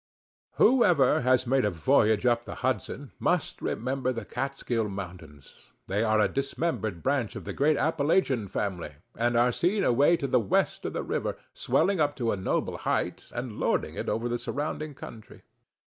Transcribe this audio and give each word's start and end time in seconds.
Whoever 0.55 1.21
has 1.21 1.45
made 1.45 1.63
a 1.63 1.69
voyage 1.69 2.25
up 2.25 2.45
the 2.45 2.55
Hudson 2.65 3.11
must 3.19 3.61
remember 3.61 4.11
the 4.11 4.25
Kaatskill 4.25 4.89
mountains. 4.89 5.67
They 5.85 6.03
are 6.03 6.19
a 6.19 6.27
dismembered 6.27 7.03
branch 7.03 7.35
of 7.35 7.45
the 7.45 7.53
great 7.53 7.77
Appalachian 7.77 8.47
family, 8.47 8.93
and 9.15 9.37
are 9.37 9.51
seen 9.51 9.83
away 9.83 10.17
to 10.17 10.25
the 10.25 10.39
west 10.39 10.85
of 10.85 10.93
the 10.93 11.03
river, 11.03 11.37
swelling 11.53 12.01
up 12.01 12.15
to 12.15 12.31
a 12.31 12.35
noble 12.35 12.77
height, 12.79 13.29
and 13.31 13.59
lording 13.59 13.93
it 13.93 14.09
over 14.09 14.27
the 14.27 14.39
surrounding 14.39 14.95
country. 14.95 15.43